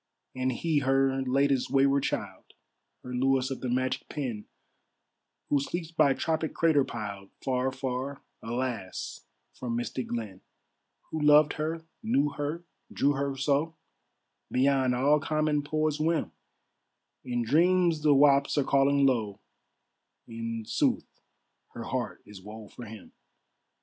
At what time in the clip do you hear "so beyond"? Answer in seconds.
13.37-14.95